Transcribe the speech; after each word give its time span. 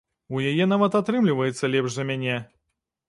У 0.37 0.39
яе 0.51 0.65
нават 0.71 0.97
атрымліваецца 0.99 1.71
лепш 1.75 1.91
за 1.99 2.03
мяне. 2.11 2.41